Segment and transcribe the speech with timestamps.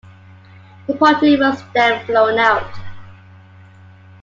[0.87, 2.73] The party was then flown out.